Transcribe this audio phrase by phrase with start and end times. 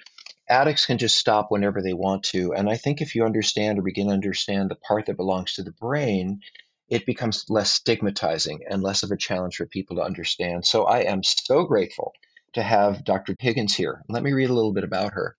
[0.47, 2.53] addicts can just stop whenever they want to.
[2.53, 5.63] And I think if you understand or begin to understand the part that belongs to
[5.63, 6.41] the brain,
[6.89, 10.65] it becomes less stigmatizing and less of a challenge for people to understand.
[10.65, 12.13] So I am so grateful
[12.53, 13.35] to have Dr.
[13.39, 14.03] Higgins here.
[14.07, 15.35] Let me read a little bit about her.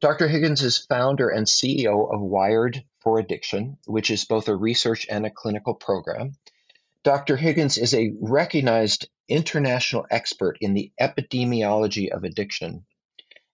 [0.00, 0.26] Dr.
[0.26, 5.24] Higgins is founder and CEO of Wired for Addiction, which is both a research and
[5.24, 6.32] a clinical program.
[7.04, 7.36] Dr.
[7.36, 12.84] Higgins is a recognized international expert in the epidemiology of addiction.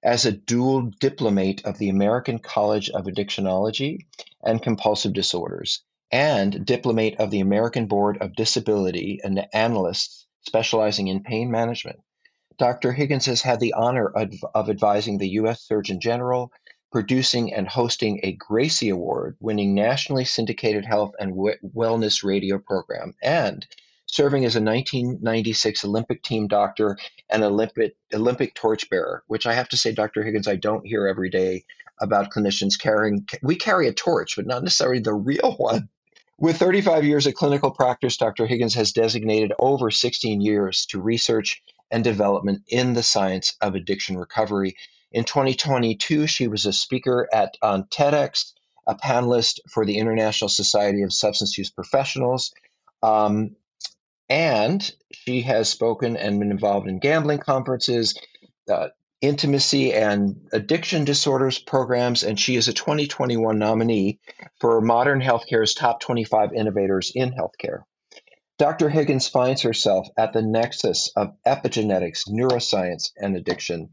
[0.03, 4.07] As a dual diplomate of the American College of Addictionology
[4.43, 11.23] and Compulsive Disorders, and diplomate of the American Board of Disability and analysts specializing in
[11.23, 12.01] pain management.
[12.59, 12.93] Dr.
[12.93, 15.63] Higgins has had the honor of, of advising the U.S.
[15.63, 16.51] Surgeon General,
[16.91, 23.67] producing and hosting a Gracie Award winning nationally syndicated health and wellness radio program, and
[24.09, 26.99] serving as a 1996 Olympic team doctor
[27.31, 30.23] and Olympic, Olympic torchbearer, which I have to say, Dr.
[30.23, 31.65] Higgins, I don't hear every day
[32.01, 33.27] about clinicians carrying.
[33.43, 35.89] We carry a torch, but not necessarily the real one.
[36.41, 38.47] With 35 years of clinical practice, Dr.
[38.47, 44.17] Higgins has designated over 16 years to research and development in the science of addiction
[44.17, 44.77] recovery
[45.11, 48.53] in 2022, she was a speaker at on TEDx,
[48.87, 52.53] a panelist for the International Society of Substance Use Professionals,
[53.03, 53.57] um,
[54.29, 58.19] and she has spoken and been involved in gambling conferences,
[58.71, 58.89] uh,
[59.21, 64.21] intimacy and addiction disorders programs, and she is a 2021 nominee
[64.61, 67.83] for Modern Healthcare's Top 25 Innovators in Healthcare.
[68.59, 68.89] Dr.
[68.89, 73.91] Higgins finds herself at the nexus of epigenetics, neuroscience, and addiction.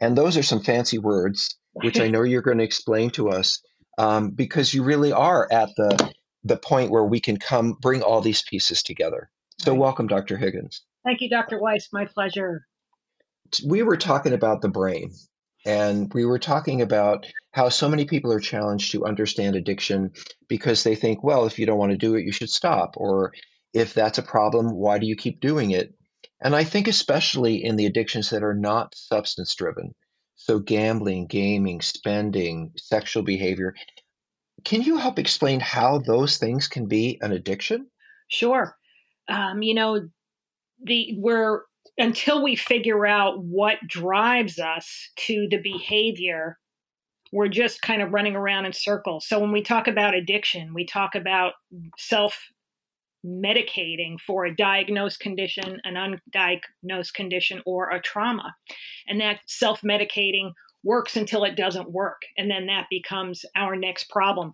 [0.00, 3.62] And those are some fancy words, which I know you're going to explain to us,
[3.96, 6.12] um, because you really are at the
[6.44, 9.28] the point where we can come bring all these pieces together.
[9.60, 9.80] So, right.
[9.80, 10.36] welcome, Dr.
[10.36, 10.82] Higgins.
[11.04, 11.60] Thank you, Dr.
[11.60, 11.88] Weiss.
[11.92, 12.66] My pleasure.
[13.66, 15.12] We were talking about the brain,
[15.66, 20.12] and we were talking about how so many people are challenged to understand addiction
[20.48, 22.94] because they think, well, if you don't want to do it, you should stop.
[22.96, 23.32] Or
[23.74, 25.92] if that's a problem, why do you keep doing it?
[26.40, 29.94] And I think especially in the addictions that are not substance driven,
[30.36, 33.74] so gambling, gaming, spending, sexual behavior,
[34.64, 37.88] can you help explain how those things can be an addiction?
[38.28, 38.76] Sure.
[39.28, 40.08] Um, you know,
[40.84, 41.62] the we're
[41.96, 46.58] until we figure out what drives us to the behavior,
[47.32, 49.26] we're just kind of running around in circles.
[49.26, 51.54] So when we talk about addiction, we talk about
[51.98, 52.38] self
[53.26, 58.54] medicating for a diagnosed condition, an undiagnosed condition, or a trauma.
[59.06, 60.52] And that self medicating
[60.84, 62.22] works until it doesn't work.
[62.36, 64.52] And then that becomes our next problem.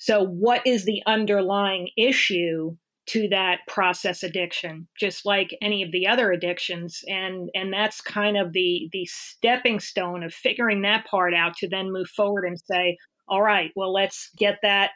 [0.00, 2.76] So, what is the underlying issue
[3.06, 8.36] to that process addiction just like any of the other addictions and and that's kind
[8.36, 12.58] of the the stepping stone of figuring that part out to then move forward and
[12.60, 12.96] say
[13.28, 14.90] all right well let's get that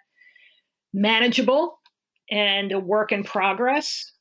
[0.92, 1.78] manageable
[2.30, 4.12] and a work in progress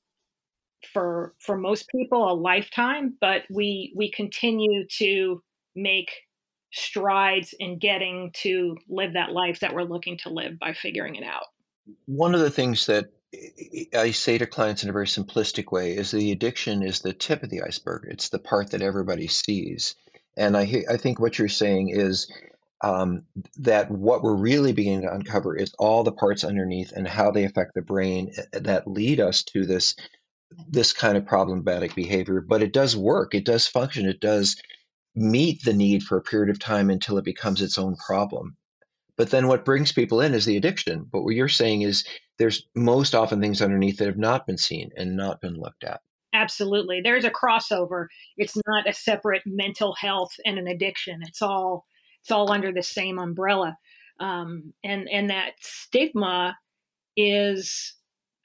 [0.94, 5.42] for for most people a lifetime but we we continue to
[5.75, 6.12] make
[6.71, 11.24] strides in getting to live that life that we're looking to live by figuring it
[11.24, 11.45] out.
[12.06, 13.09] One of the things that
[13.94, 17.44] I say to clients in a very simplistic way is the addiction is the tip
[17.44, 18.06] of the iceberg.
[18.10, 19.96] It's the part that everybody sees.
[20.36, 22.31] And I, I think what you're saying is
[22.81, 23.24] um,
[23.58, 27.44] that what we're really beginning to uncover is all the parts underneath and how they
[27.44, 29.96] affect the brain eh, that lead us to this
[30.68, 32.42] this kind of problematic behavior.
[32.42, 33.36] But it does work.
[33.36, 34.08] It does function.
[34.08, 34.56] It does
[35.16, 38.56] meet the need for a period of time until it becomes its own problem.
[39.19, 41.06] But then what brings people in is the addiction.
[41.12, 42.06] But what you're saying is
[42.38, 46.00] there's most often things underneath that have not been seen and not been looked at.
[46.33, 47.01] Absolutely.
[47.01, 48.07] There's a crossover.
[48.38, 51.19] It's not a separate mental health and an addiction.
[51.24, 51.86] It's all
[52.21, 53.77] it's all under the same umbrella.
[54.21, 56.57] Um, and and that stigma
[57.18, 57.95] is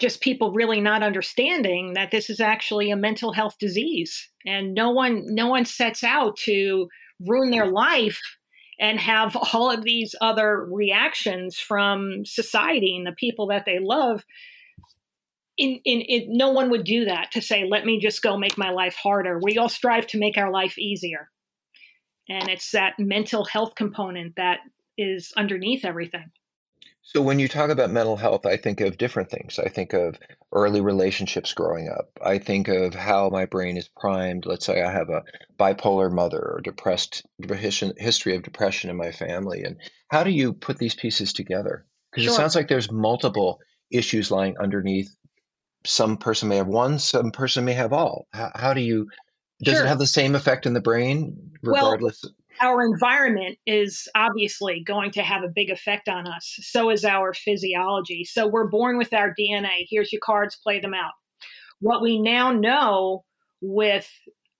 [0.01, 4.91] just people really not understanding that this is actually a mental health disease and no
[4.91, 6.89] one no one sets out to
[7.21, 8.21] ruin their life
[8.79, 14.25] and have all of these other reactions from society and the people that they love
[15.57, 18.59] in, in, in, no one would do that to say let me just go make
[18.59, 19.39] my life harder.
[19.41, 21.31] We all strive to make our life easier.
[22.29, 24.61] And it's that mental health component that
[24.99, 26.31] is underneath everything
[27.07, 29.59] so when you talk about mental health, I think of different things.
[29.59, 30.19] I think of
[30.53, 32.09] early relationships growing up.
[32.25, 34.47] I think of how my brain is primed.
[34.47, 35.23] Let's say I have a
[35.59, 37.27] bipolar mother or depressed
[37.99, 39.65] history of depression in my family.
[39.65, 39.77] And
[40.09, 41.85] how do you put these pieces together?
[42.11, 42.33] Because sure.
[42.33, 43.61] it sounds like there's multiple
[43.91, 45.15] issues lying underneath.
[45.85, 48.27] Some person may have one, some person may have all.
[48.33, 49.11] How, how do you,
[49.63, 49.85] does sure.
[49.85, 52.25] it have the same effect in the brain regardless?
[52.25, 56.59] Well, our environment is obviously going to have a big effect on us.
[56.61, 58.25] So is our physiology.
[58.25, 59.87] So we're born with our DNA.
[59.89, 61.13] Here's your cards, play them out.
[61.81, 63.25] What we now know
[63.61, 64.09] with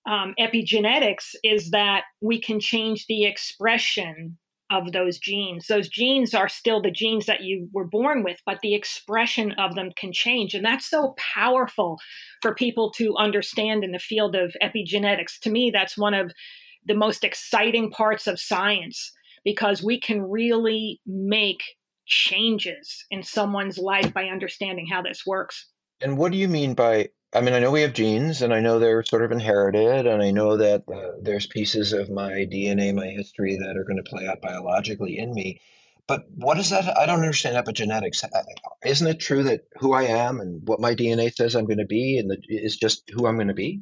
[0.07, 4.39] um, epigenetics is that we can change the expression
[4.71, 5.67] of those genes.
[5.67, 9.75] Those genes are still the genes that you were born with, but the expression of
[9.75, 10.55] them can change.
[10.55, 11.99] And that's so powerful
[12.43, 15.39] for people to understand in the field of epigenetics.
[15.43, 16.33] To me, that's one of
[16.87, 19.13] the most exciting parts of science
[19.45, 21.63] because we can really make
[22.07, 25.67] changes in someone's life by understanding how this works.
[26.01, 27.11] And what do you mean by?
[27.33, 30.23] I mean, I know we have genes, and I know they're sort of inherited, and
[30.23, 34.09] I know that uh, there's pieces of my DNA, my history that are going to
[34.09, 35.61] play out biologically in me.
[36.07, 36.97] But what is that?
[36.97, 38.25] I don't understand epigenetics.
[38.85, 41.87] Isn't it true that who I am and what my DNA says I'm going to
[41.87, 43.81] be, and the, is just who I'm going to be?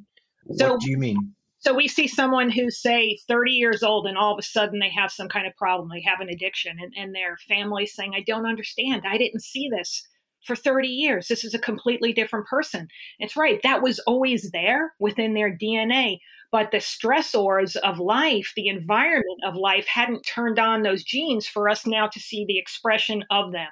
[0.57, 1.35] So, what do you mean?
[1.63, 4.91] So we see someone who's, say, 30 years old and all of a sudden they
[4.91, 8.23] have some kind of problem, they have an addiction, and, and their family saying, I
[8.23, 9.03] don't understand.
[9.07, 10.03] I didn't see this
[10.45, 11.29] for 30 years.
[11.29, 12.89] This is a completely different person.
[13.21, 13.61] It's right.
[13.63, 16.19] That was always there within their DNA.
[16.51, 21.69] But the stressors of life, the environment of life hadn't turned on those genes for
[21.69, 23.69] us now to see the expression of them.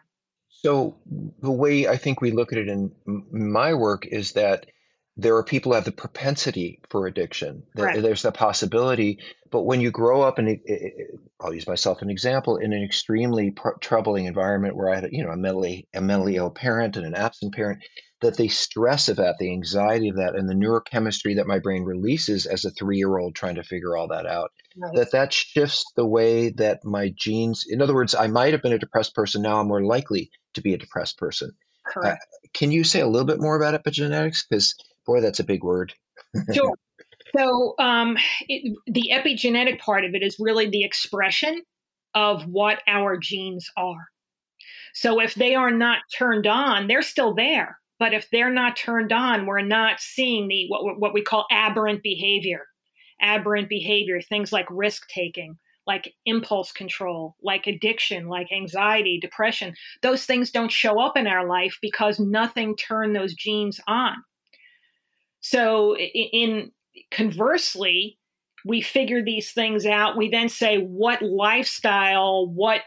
[0.48, 0.96] So,
[1.40, 2.92] the way I think we look at it in
[3.32, 4.66] my work is that
[5.20, 7.62] there are people who have the propensity for addiction.
[7.76, 8.00] Right.
[8.00, 9.18] There's the possibility,
[9.50, 10.60] but when you grow up and
[11.40, 15.24] I'll use myself an example in an extremely pr- troubling environment where I had, you
[15.24, 17.82] know, a mentally a mentally ill parent and an absent parent,
[18.22, 21.84] that the stress of that, the anxiety of that, and the neurochemistry that my brain
[21.84, 24.94] releases as a three-year-old trying to figure all that out, right.
[24.94, 27.66] that that shifts the way that my genes.
[27.68, 29.42] In other words, I might have been a depressed person.
[29.42, 31.52] Now I'm more likely to be a depressed person.
[31.96, 32.14] Uh,
[32.52, 34.44] can you say a little bit more about epigenetics?
[34.48, 34.74] Because
[35.10, 35.92] Boy, that's a big word.
[36.54, 36.74] sure.
[37.36, 38.16] So um,
[38.48, 41.62] it, the epigenetic part of it is really the expression
[42.12, 44.08] of what our genes are.
[44.94, 47.78] So if they are not turned on, they're still there.
[48.00, 52.02] But if they're not turned on, we're not seeing the what, what we call aberrant
[52.02, 52.66] behavior.
[53.22, 59.74] Aberrant behavior, things like risk taking, like impulse control, like addiction, like anxiety, depression.
[60.02, 64.16] Those things don't show up in our life because nothing turned those genes on.
[65.40, 66.72] So, in
[67.10, 68.18] conversely,
[68.64, 70.16] we figure these things out.
[70.16, 72.82] We then say, what lifestyle, what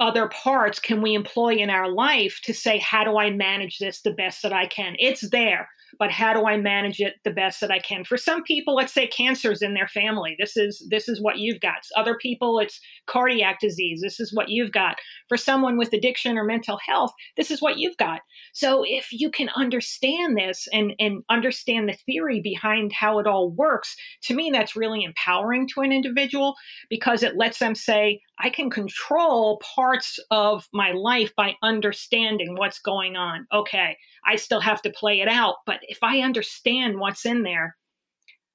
[0.00, 4.00] other parts can we employ in our life to say, how do I manage this
[4.00, 4.96] the best that I can?
[4.98, 5.68] It's there.
[5.98, 8.04] But how do I manage it the best that I can?
[8.04, 10.36] For some people, let's say cancer's in their family.
[10.38, 11.78] This is this is what you've got.
[11.96, 14.00] Other people, it's cardiac disease.
[14.02, 14.96] This is what you've got.
[15.28, 18.20] For someone with addiction or mental health, this is what you've got.
[18.52, 23.50] So if you can understand this and and understand the theory behind how it all
[23.50, 26.54] works, to me that's really empowering to an individual
[26.88, 32.78] because it lets them say, I can control parts of my life by understanding what's
[32.78, 33.46] going on.
[33.52, 37.76] Okay, I still have to play it out, but if I understand what's in there,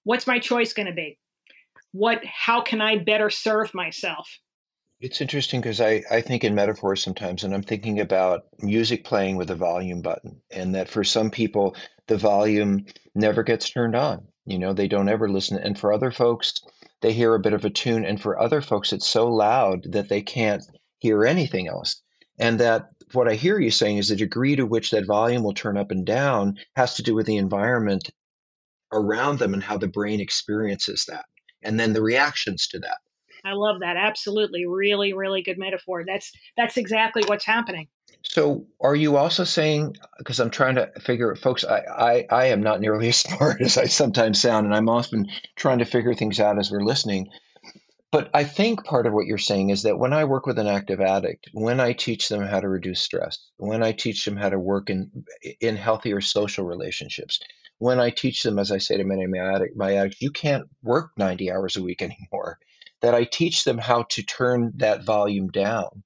[0.03, 1.19] what's my choice going to be?
[1.91, 4.39] What how can I better serve myself?
[4.99, 9.35] It's interesting because I, I think in metaphors sometimes, and I'm thinking about music playing
[9.35, 11.75] with a volume button, and that for some people,
[12.07, 14.27] the volume never gets turned on.
[14.45, 15.57] You know, they don't ever listen.
[15.57, 16.53] And for other folks,
[17.01, 18.05] they hear a bit of a tune.
[18.05, 20.63] And for other folks, it's so loud that they can't
[20.99, 22.01] hear anything else.
[22.39, 25.53] And that what I hear you saying is the degree to which that volume will
[25.53, 28.09] turn up and down has to do with the environment
[28.91, 31.25] around them and how the brain experiences that.
[31.63, 32.97] And then the reactions to that.
[33.45, 33.97] I love that.
[33.97, 34.65] Absolutely.
[34.65, 36.03] Really, really good metaphor.
[36.05, 37.87] That's that's exactly what's happening.
[38.23, 42.61] So are you also saying because I'm trying to figure folks I, I I am
[42.61, 46.39] not nearly as smart as I sometimes sound and I'm often trying to figure things
[46.39, 47.29] out as we're listening.
[48.13, 50.67] But I think part of what you're saying is that when I work with an
[50.67, 54.49] active addict, when I teach them how to reduce stress, when I teach them how
[54.49, 55.25] to work in
[55.59, 57.39] in healthier social relationships,
[57.79, 60.29] when I teach them, as I say to many of my, addict, my addicts, you
[60.29, 62.01] can't work 90 hours a week
[62.31, 62.59] anymore
[63.01, 66.03] that I teach them how to turn that volume down.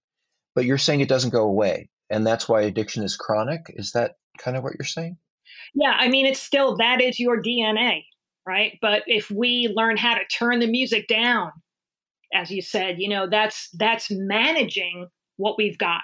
[0.56, 1.90] But you're saying it doesn't go away.
[2.10, 3.66] And that's why addiction is chronic.
[3.76, 5.18] Is that kind of what you're saying?
[5.76, 5.92] Yeah.
[5.94, 8.06] I mean, it's still that is your DNA,
[8.48, 8.80] right?
[8.82, 11.52] But if we learn how to turn the music down,
[12.34, 15.08] as you said, you know, that's that's managing
[15.38, 16.02] what we've got.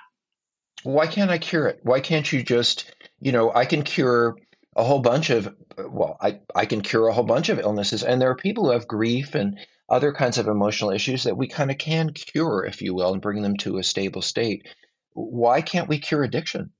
[0.83, 1.79] Why can't I cure it?
[1.83, 4.35] Why can't you just, you know, I can cure
[4.75, 8.03] a whole bunch of well, I, I can cure a whole bunch of illnesses.
[8.03, 9.57] And there are people who have grief and
[9.89, 13.21] other kinds of emotional issues that we kind of can cure, if you will, and
[13.21, 14.67] bring them to a stable state.
[15.13, 16.71] Why can't we cure addiction?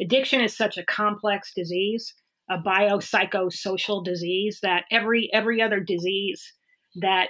[0.00, 2.14] Addiction is such a complex disease,
[2.50, 6.52] a biopsychosocial disease that every every other disease
[6.96, 7.28] that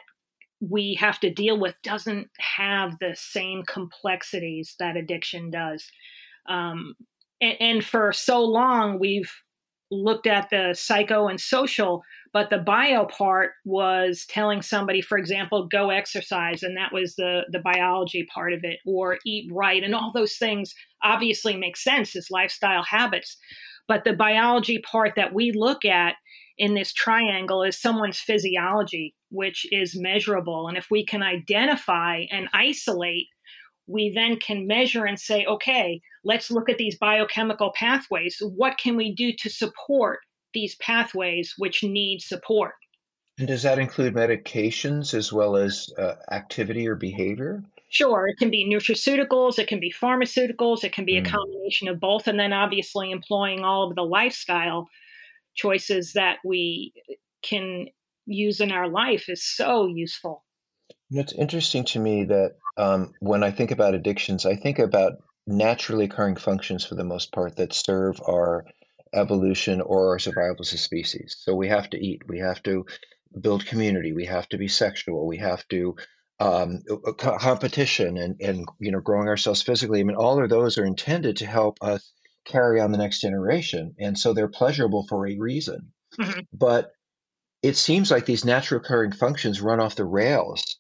[0.71, 5.91] we have to deal with doesn't have the same complexities that addiction does.
[6.49, 6.95] Um,
[7.41, 9.33] and, and for so long, we've
[9.91, 12.03] looked at the psycho and social,
[12.33, 17.43] but the bio part was telling somebody, for example, go exercise, and that was the
[17.51, 22.17] the biology part of it, or eat right, and all those things obviously make sense
[22.17, 23.37] as lifestyle habits.
[23.89, 26.15] But the biology part that we look at
[26.57, 30.69] in this triangle is someone's physiology, which is measurable.
[30.69, 33.27] And if we can identify and isolate
[33.87, 38.41] we then can measure and say, okay, let's look at these biochemical pathways.
[38.41, 40.21] What can we do to support
[40.55, 42.73] these pathways which need support?
[43.39, 47.65] And does that include medications as well as uh, activity or behavior?
[47.89, 51.27] Sure, it can be nutraceuticals, it can be pharmaceuticals, it can be mm.
[51.27, 54.89] a combination of both, and then obviously employing all of the lifestyle
[55.55, 56.93] choices that we
[57.43, 57.87] can
[58.27, 60.45] use in our life is so useful.
[61.11, 65.15] It's interesting to me that um, when I think about addictions, I think about
[65.47, 68.65] naturally occurring functions for the most part that serve our
[69.15, 71.37] evolution or our survival as a species.
[71.41, 72.87] So we have to eat, we have to
[73.39, 75.97] build community, we have to be sexual, we have to
[76.41, 76.83] um,
[77.19, 80.01] competition and and you know growing ourselves physically.
[80.01, 82.13] I mean, all of those are intended to help us
[82.45, 85.93] carry on the next generation, and so they're pleasurable for a reason.
[86.19, 86.41] Mm-hmm.
[86.53, 86.91] But
[87.63, 90.77] it seems like these natural occurring functions run off the rails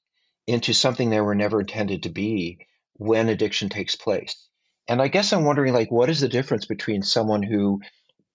[0.47, 4.49] into something they were never intended to be when addiction takes place.
[4.89, 7.81] And I guess I'm wondering, like, what is the difference between someone who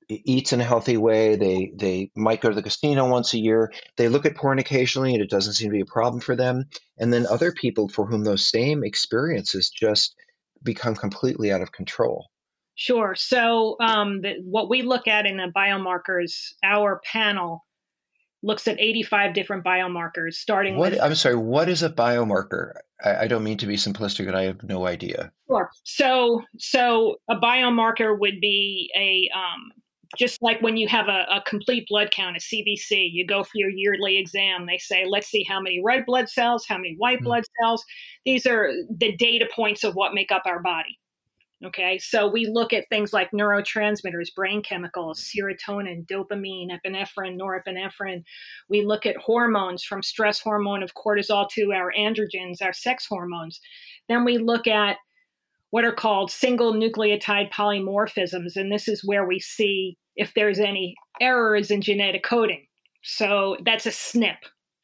[0.09, 3.73] eats in a healthy way, they they might go to the casino once a year,
[3.97, 6.63] they look at porn occasionally, and it doesn't seem to be a problem for them,
[6.97, 10.15] and then other people for whom those same experiences just
[10.63, 12.27] become completely out of control.
[12.75, 13.15] Sure.
[13.15, 17.65] So, um, the, what we look at in the biomarkers, our panel
[18.47, 21.01] looks at 85 different biomarkers, starting what, with.
[21.01, 22.71] I'm sorry, what is a biomarker?
[23.03, 25.31] I, I don't mean to be simplistic, but I have no idea.
[25.47, 25.69] Sure.
[25.83, 29.71] So, so a biomarker would be a um,
[30.17, 33.51] just like when you have a, a, complete blood count, a CBC, you go for
[33.55, 34.65] your yearly exam.
[34.65, 37.25] They say, let's see how many red blood cells, how many white mm-hmm.
[37.25, 37.83] blood cells.
[38.25, 40.97] These are the data points of what make up our body.
[41.65, 48.23] Okay, so we look at things like neurotransmitters, brain chemicals, serotonin, dopamine, epinephrine, norepinephrine.
[48.69, 53.59] We look at hormones from stress hormone of cortisol to our androgens, our sex hormones.
[54.07, 54.97] Then we look at
[55.71, 60.93] what are called single nucleotide polymorphisms, and this is where we see if there's any
[61.19, 62.67] errors in genetic coding.
[63.01, 64.35] So that's a SNP.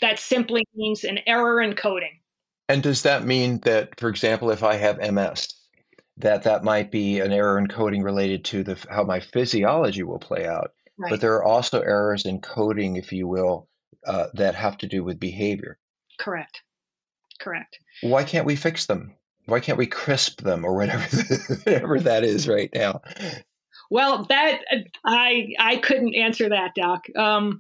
[0.02, 2.20] That simply means an error in coding.
[2.68, 5.48] And does that mean that, for example, if I have MS,
[6.18, 10.20] that that might be an error in coding related to the how my physiology will
[10.20, 10.72] play out?
[10.98, 11.10] Right.
[11.10, 13.68] But there are also errors in coding, if you will,
[14.06, 15.80] uh, that have to do with behavior.
[16.20, 16.62] Correct.
[17.40, 17.80] Correct.
[18.02, 19.16] Why can't we fix them?
[19.46, 21.04] Why can't we crisp them or whatever,
[21.64, 23.02] whatever that is right now?
[23.90, 24.62] Well, that
[25.06, 27.04] I I couldn't answer that, Doc.
[27.18, 27.60] Um,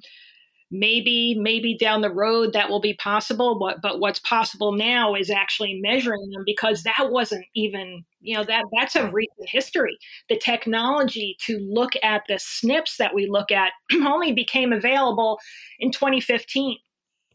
[0.72, 5.30] maybe maybe down the road that will be possible but but what's possible now is
[5.30, 9.98] actually measuring them because that wasn't even you know that that's a recent history
[10.30, 13.72] the technology to look at the SNPs that we look at
[14.06, 15.40] only became available
[15.80, 16.78] in 2015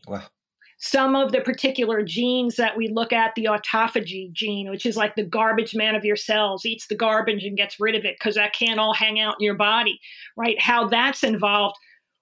[0.06, 0.22] wow
[0.80, 5.16] some of the particular genes that we look at, the autophagy gene, which is like
[5.16, 8.36] the garbage man of your cells, eats the garbage and gets rid of it because
[8.36, 9.98] that can't all hang out in your body,
[10.36, 10.60] right?
[10.60, 11.74] How that's involved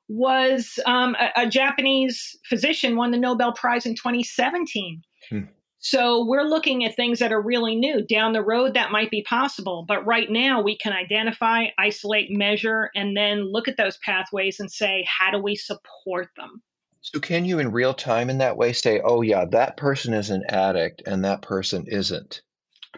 [0.09, 5.03] was um, a, a, Japanese physician won the Nobel Prize in 2017.
[5.29, 5.41] Hmm.
[5.89, 8.05] So we're looking at things that are really new.
[8.05, 9.85] Down the road, that might be possible.
[9.87, 14.69] But right now, we can identify, isolate, measure, and then look at those pathways and
[14.69, 16.61] say, how do we support them?
[17.03, 20.31] So, can you in real time in that way say, oh, yeah, that person is
[20.31, 22.43] an addict and that person isn't?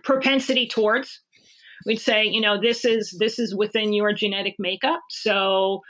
[0.03, 1.21] Propensity towards.
[1.85, 5.03] We'd say, you know, this is this is within your genetic makeup.
[5.11, 5.83] So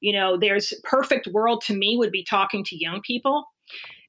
[0.00, 3.46] you know there's perfect world to me would be talking to young people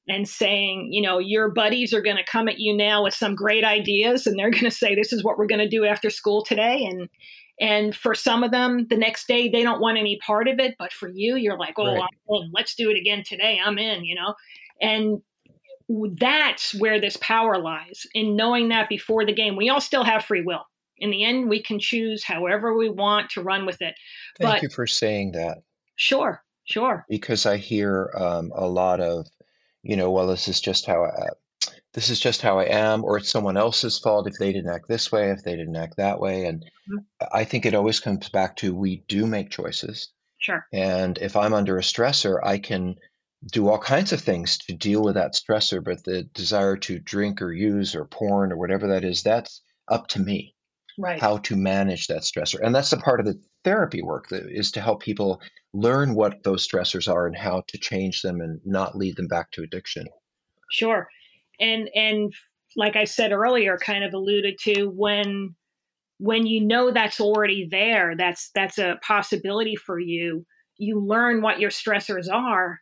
[0.07, 3.35] and saying you know your buddies are going to come at you now with some
[3.35, 6.09] great ideas and they're going to say this is what we're going to do after
[6.09, 7.09] school today and
[7.59, 10.75] and for some of them the next day they don't want any part of it
[10.77, 12.49] but for you you're like oh right.
[12.53, 13.59] let's do it again today.
[13.63, 14.33] I'm in you know?
[14.81, 15.21] And
[16.19, 19.55] that's where this power lies in knowing that before the game.
[19.55, 20.65] We all still have free will.
[20.99, 23.95] In the end we can choose however we want to run with it
[24.39, 25.59] thank but, you for saying that.
[25.95, 27.05] Sure, sure.
[27.09, 29.27] because I hear um, a lot of,
[29.87, 31.29] you know, well, this is just how I,
[31.93, 34.87] this is just how I am, or it's someone else's fault if they didn't act
[34.89, 37.05] this way, if they didn't act that way, and Mhm.
[37.31, 40.67] I think it always comes back to we do make choices, Sure.
[40.73, 42.95] and if I'm under a stressor, I can
[43.53, 47.41] do all kinds of things to deal with that stressor, but the desire to drink
[47.41, 50.55] or use or porn or whatever that is, that's up to me
[50.99, 51.21] Right.
[51.21, 52.59] how to manage that stressor.
[52.61, 55.41] And that's the part of the therapy work that is to help people
[55.73, 59.51] learn what those stressors are and how to change them and not lead them back
[59.51, 60.07] to addiction.
[60.71, 61.07] Sure.
[61.59, 62.33] And and
[62.75, 65.55] like I said earlier, kind of alluded to when
[66.19, 70.45] when you know that's already there, that's that's a possibility for you,
[70.77, 72.79] you learn what your stressors are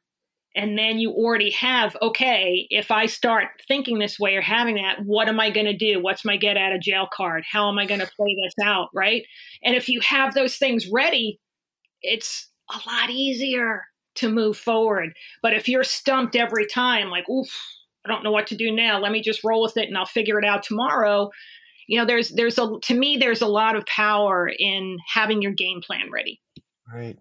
[0.55, 4.97] and then you already have okay if i start thinking this way or having that
[5.05, 6.01] what am i going to do?
[6.01, 7.43] What's my get out of jail card?
[7.49, 9.23] How am i going to play this out right?
[9.63, 11.39] And if you have those things ready
[12.01, 13.83] it's a lot easier
[14.15, 15.13] to move forward.
[15.41, 17.49] But if you're stumped every time like oof
[18.05, 18.99] i don't know what to do now.
[18.99, 21.29] Let me just roll with it and i'll figure it out tomorrow
[21.87, 25.51] you know there's there's a to me there's a lot of power in having your
[25.51, 26.41] game plan ready.
[26.91, 27.17] Right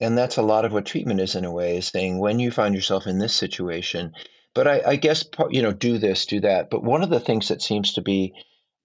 [0.00, 2.50] and that's a lot of what treatment is in a way, is saying when you
[2.50, 4.12] find yourself in this situation,
[4.54, 6.70] but I, I guess, you know, do this, do that.
[6.70, 8.34] But one of the things that seems to be,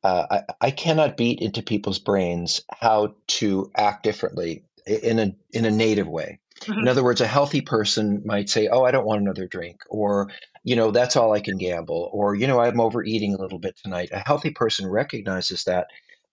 [0.03, 5.65] uh, I, I cannot beat into people's brains how to act differently in a in
[5.65, 6.39] a native way.
[6.61, 6.79] Mm-hmm.
[6.79, 10.29] In other words, a healthy person might say, "Oh, I don't want another drink," or
[10.63, 13.77] you know, "That's all I can gamble," or you know, "I'm overeating a little bit
[13.81, 15.87] tonight." A healthy person recognizes that,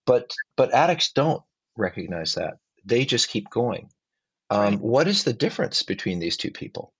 [0.05, 1.43] but but addicts don't
[1.77, 2.55] recognize that.
[2.85, 3.89] They just keep going.
[4.49, 4.79] Um, right.
[4.79, 6.93] What is the difference between these two people?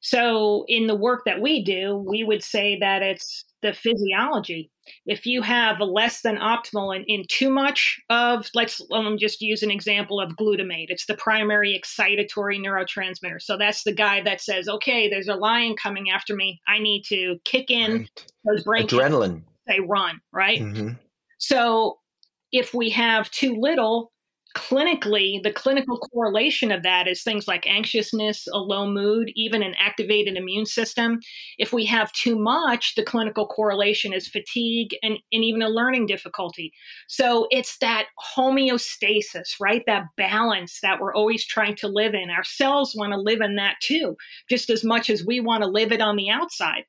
[0.00, 4.70] So, in the work that we do, we would say that it's the physiology.
[5.06, 9.40] If you have a less than optimal and in too much of, let's um, just
[9.40, 10.86] use an example of glutamate.
[10.88, 13.42] It's the primary excitatory neurotransmitter.
[13.42, 16.60] So that's the guy that says, okay, there's a lion coming after me.
[16.68, 18.24] I need to kick in right.
[18.44, 19.42] those brain adrenaline.
[19.66, 20.60] They run, right?
[20.60, 20.90] Mm-hmm.
[21.38, 21.98] So
[22.52, 24.12] if we have too little,
[24.56, 29.74] clinically, the clinical correlation of that is things like anxiousness, a low mood, even an
[29.78, 31.20] activated immune system.
[31.58, 36.06] If we have too much, the clinical correlation is fatigue and, and even a learning
[36.06, 36.72] difficulty.
[37.08, 38.06] So it's that
[38.36, 39.82] homeostasis, right?
[39.86, 42.30] That balance that we're always trying to live in.
[42.30, 44.16] Our cells want to live in that too,
[44.48, 46.84] just as much as we want to live it on the outside.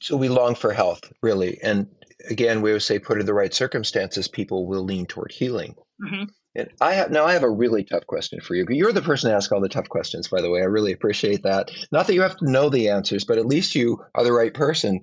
[0.00, 1.60] So we long for health, really.
[1.62, 1.86] And
[2.28, 5.74] again, we would say put in the right circumstances, people will lean toward healing.
[6.04, 6.24] Mm-hmm.
[6.54, 8.66] And I have now I have a really tough question for you.
[8.68, 10.60] You're the person to ask all the tough questions, by the way.
[10.60, 11.70] I really appreciate that.
[11.90, 14.52] Not that you have to know the answers, but at least you are the right
[14.52, 15.00] person.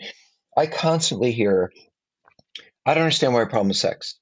[0.56, 1.72] I constantly hear,
[2.86, 4.16] I don't understand why I have a problem with sex.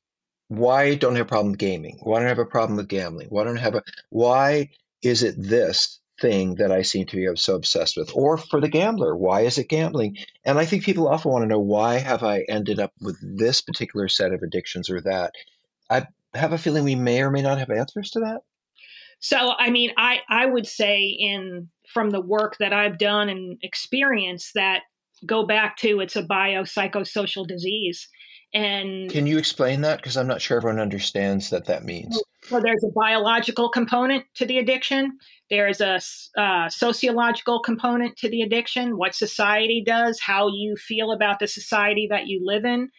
[0.47, 1.99] why don't I have a problem with gaming?
[2.01, 3.27] Why don't I have a problem with gambling?
[3.29, 4.69] Why don't I have a why
[5.01, 8.11] is it this thing that I seem to be so obsessed with?
[8.15, 10.17] Or for the gambler, why is it gambling?
[10.45, 13.61] And I think people often want to know why have I ended up with this
[13.61, 15.33] particular set of addictions or that.
[15.89, 18.41] I have a feeling we may or may not have answers to that.
[19.19, 23.57] So, I mean, I, I would say in from the work that I've done and
[23.63, 24.81] experience that
[25.25, 28.07] go back to it's a biopsychosocial disease.
[28.53, 29.97] And can you explain that?
[29.97, 32.21] Because I'm not sure everyone understands that that means.
[32.49, 35.17] Well, there's a biological component to the addiction.
[35.49, 35.99] There's a
[36.37, 42.07] uh, sociological component to the addiction, what society does, how you feel about the society
[42.09, 42.89] that you live in,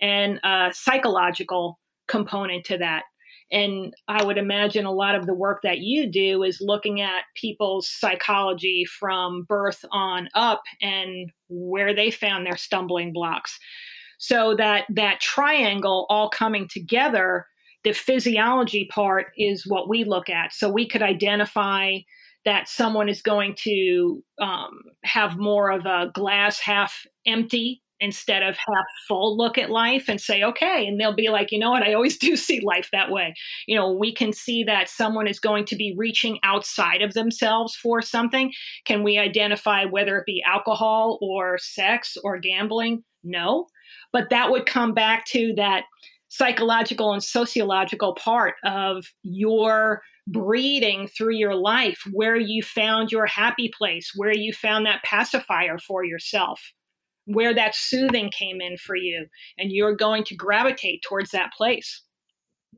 [0.00, 3.04] and a psychological component to that.
[3.50, 7.22] And I would imagine a lot of the work that you do is looking at
[7.34, 13.58] people's psychology from birth on up and where they found their stumbling blocks.
[14.18, 17.46] So that that triangle all coming together,
[17.84, 20.52] the physiology part is what we look at.
[20.52, 21.98] So we could identify
[22.44, 28.56] that someone is going to um, have more of a glass half empty instead of
[28.56, 30.86] half full look at life and say, okay.
[30.86, 31.82] And they'll be like, you know what?
[31.82, 33.34] I always do see life that way.
[33.66, 37.74] You know, we can see that someone is going to be reaching outside of themselves
[37.74, 38.52] for something.
[38.84, 43.02] Can we identify whether it be alcohol or sex or gambling?
[43.24, 43.66] No.
[44.12, 45.84] But that would come back to that
[46.28, 53.70] psychological and sociological part of your breeding through your life, where you found your happy
[53.76, 56.60] place, where you found that pacifier for yourself
[57.28, 59.26] where that soothing came in for you
[59.58, 62.02] and you're going to gravitate towards that place.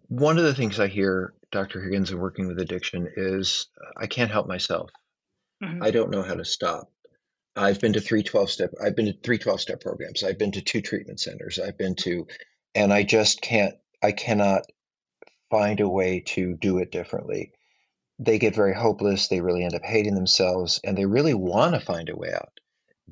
[0.09, 4.31] One of the things i hear dr higgins in working with addiction is i can't
[4.31, 4.91] help myself.
[5.63, 5.83] Mm-hmm.
[5.83, 6.91] i don't know how to stop.
[7.57, 10.25] I've been to three 12 step i've been to three 12 step programs.
[10.25, 11.61] I've been to two treatment centers.
[11.61, 12.27] I've been to
[12.75, 14.63] and i just can't i cannot
[15.49, 17.53] find a way to do it differently.
[18.19, 19.29] They get very hopeless.
[19.29, 22.60] They really end up hating themselves and they really want to find a way out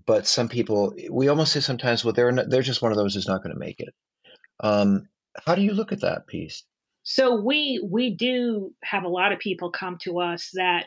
[0.07, 3.15] but some people we almost say sometimes well they're not, they're just one of those
[3.15, 3.95] who's not going to make it.
[4.61, 5.09] Um,
[5.47, 6.65] how do you look at that piece?
[7.03, 10.87] So we we do have a lot of people come to us that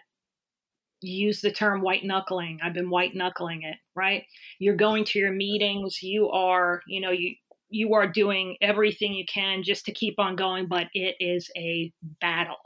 [1.02, 2.60] use the term white knuckling.
[2.64, 4.24] I've been white knuckling it right?
[4.60, 7.36] You're going to your meetings you are you know you
[7.70, 11.92] you are doing everything you can just to keep on going but it is a
[12.20, 12.58] battle.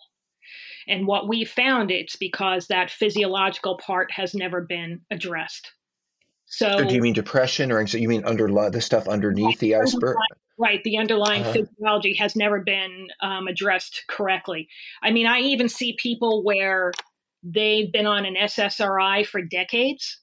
[0.87, 5.71] And what we found it's because that physiological part has never been addressed
[6.45, 8.03] so, do you mean depression or anxiety?
[8.03, 10.17] You mean under the stuff underneath right, the iceberg?
[10.57, 10.83] Right.
[10.83, 11.53] The underlying uh-huh.
[11.53, 14.69] physiology has never been um, addressed correctly.
[15.03, 16.93] I mean, I even see people where
[17.43, 20.19] they've been on an SSRI for decades,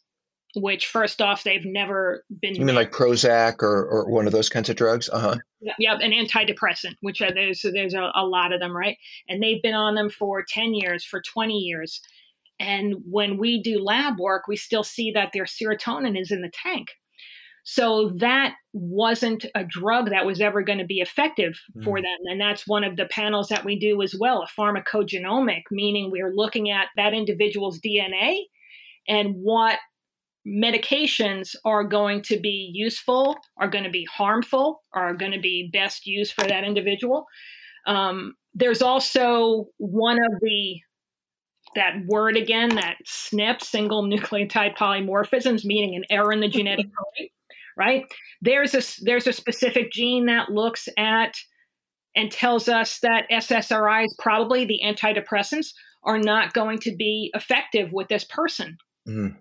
[0.55, 2.55] which first off, they've never been.
[2.55, 5.11] You mean like Prozac or, or one of those kinds of drugs?
[5.13, 5.37] Uh huh.
[5.61, 8.97] Yeah, yeah, an antidepressant, which are, there's there's a, a lot of them, right?
[9.29, 12.01] And they've been on them for ten years, for twenty years,
[12.63, 16.53] and when we do lab work, we still see that their serotonin is in the
[16.63, 16.89] tank.
[17.65, 22.03] So that wasn't a drug that was ever going to be effective for mm.
[22.03, 22.19] them.
[22.27, 26.35] And that's one of the panels that we do as well, a pharmacogenomic, meaning we're
[26.35, 28.39] looking at that individual's DNA
[29.07, 29.79] and what
[30.47, 35.71] medications are going to be useful, are going to be harmful, are going to be
[35.73, 37.27] best used for that individual.
[37.87, 40.81] Um, there's also one of the
[41.75, 46.87] that word again, that SNP, single nucleotide polymorphisms, meaning an error in the genetic
[47.19, 47.29] code,
[47.77, 48.05] right?
[48.41, 51.35] There's a there's a specific gene that looks at
[52.15, 58.09] and tells us that SSRIs, probably the antidepressants, are not going to be effective with
[58.09, 58.77] this person.
[59.09, 59.37] Mm.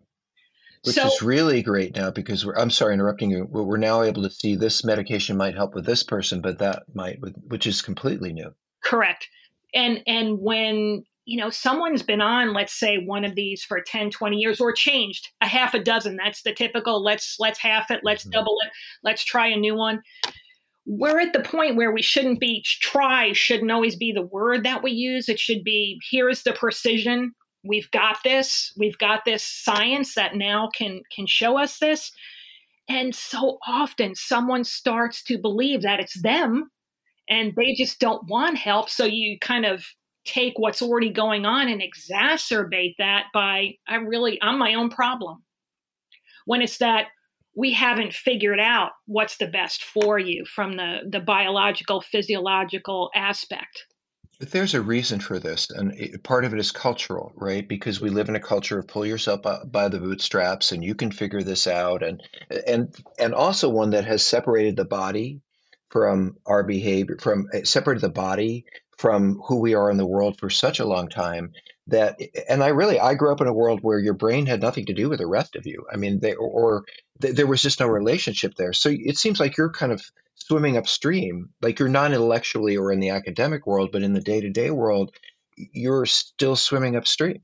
[0.84, 3.46] Which so, is really great now because we're, I'm sorry interrupting you.
[3.46, 7.20] We're now able to see this medication might help with this person, but that might,
[7.48, 8.54] which is completely new.
[8.84, 9.28] Correct.
[9.74, 14.12] And and when you know someone's been on let's say one of these for 10
[14.12, 16.18] 20 years or changed a half a dozen.
[16.18, 18.32] That's the typical let's let's half it let's mm-hmm.
[18.32, 20.02] double it let's try a new one.
[20.86, 24.84] We're at the point where we shouldn't be try shouldn't always be the word that
[24.84, 25.30] we use.
[25.30, 27.34] It should be here is the precision.
[27.64, 28.74] We've got this.
[28.78, 32.12] We've got this science that now can can show us this.
[32.90, 36.72] And so often someone starts to believe that it's them
[37.30, 38.90] and they just don't want help.
[38.90, 39.86] So you kind of
[40.26, 45.44] take what's already going on and exacerbate that by I really I'm my own problem.
[46.46, 47.08] When it's that
[47.56, 53.86] we haven't figured out what's the best for you from the the biological physiological aspect.
[54.40, 57.68] But there's a reason for this, and it, part of it is cultural, right?
[57.68, 60.96] Because we live in a culture of pull yourself by, by the bootstraps, and you
[60.96, 62.24] can figure this out, and
[62.66, 65.42] and and also one that has separated the body
[65.90, 68.66] from our behavior, from eh, separated the body
[69.02, 71.52] from who we are in the world for such a long time
[71.88, 74.86] that and i really i grew up in a world where your brain had nothing
[74.86, 75.84] to do with the rest of you.
[75.92, 76.86] I mean they or,
[77.18, 78.74] there was just no relationship there.
[78.74, 80.04] So it seems like you're kind of
[80.36, 84.70] swimming upstream like you're not intellectually or in the academic world but in the day-to-day
[84.70, 85.12] world
[85.58, 87.42] you're still swimming upstream.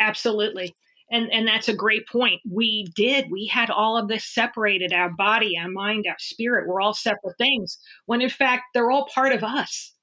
[0.00, 0.74] Absolutely.
[1.12, 2.40] And and that's a great point.
[2.50, 6.80] We did we had all of this separated our body our mind our spirit we're
[6.80, 9.94] all separate things when in fact they're all part of us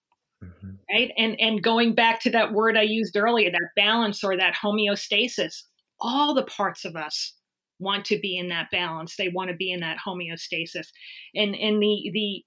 [0.43, 0.71] mm-hmm.
[0.91, 1.12] right?
[1.17, 5.63] And and going back to that word i used earlier that balance or that homeostasis
[6.02, 7.34] all the parts of us
[7.80, 9.15] want to be in that balance.
[9.15, 10.88] They want to be in that homeostasis.
[11.36, 12.43] And and the the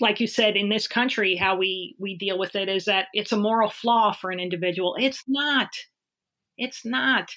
[0.00, 3.32] like you said in this country how we we deal with it is that it's
[3.32, 4.96] a moral flaw for an individual.
[4.98, 5.68] It's not.
[6.56, 7.30] It's not.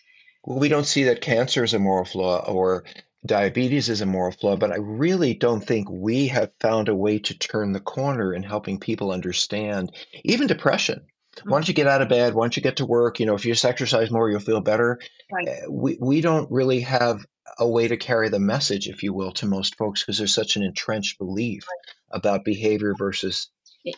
[0.43, 2.83] Well, we don't see that cancer is a moral flaw or
[3.25, 7.19] diabetes is a moral flaw, but I really don't think we have found a way
[7.19, 9.91] to turn the corner in helping people understand
[10.23, 11.05] even depression.
[11.43, 12.33] Why don't you get out of bed?
[12.33, 13.19] Why don't you get to work?
[13.19, 14.99] You know, if you just exercise more, you'll feel better.
[15.31, 15.47] Right.
[15.47, 17.25] Eh, we, we don't really have
[17.57, 20.55] a way to carry the message, if you will, to most folks because there's such
[20.55, 22.17] an entrenched belief right.
[22.17, 23.49] about behavior versus.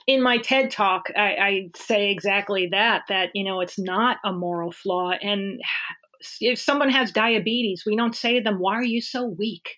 [0.08, 4.32] In my TED talk, I, I say exactly that, that, you know, it's not a
[4.32, 5.12] moral flaw.
[5.12, 5.60] And
[6.42, 9.78] if someone has diabetes, we don't say to them, Why are you so weak?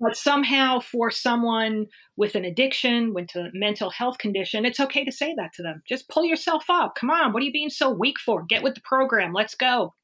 [0.00, 1.86] But somehow, for someone
[2.16, 5.82] with an addiction, with a mental health condition, it's okay to say that to them.
[5.88, 6.94] Just pull yourself up.
[6.96, 7.32] Come on.
[7.32, 8.42] What are you being so weak for?
[8.42, 9.32] Get with the program.
[9.32, 9.94] Let's go.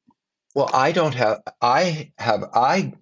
[0.55, 2.93] Well, I don't have, I have, I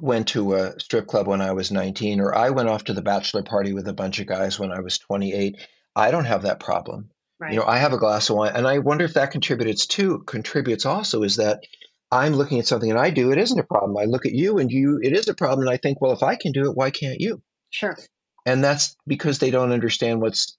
[0.00, 3.02] went to a strip club when I was 19, or I went off to the
[3.02, 5.56] bachelor party with a bunch of guys when I was 28.
[5.94, 7.10] I don't have that problem.
[7.42, 7.54] Right.
[7.54, 10.22] You know, I have a glass of wine, and I wonder if that contributes too.
[10.28, 11.64] Contributes also is that
[12.08, 13.96] I'm looking at something and I do it isn't a problem.
[13.96, 16.22] I look at you and you it is a problem, and I think, well, if
[16.22, 17.42] I can do it, why can't you?
[17.70, 17.98] Sure.
[18.46, 20.56] And that's because they don't understand what's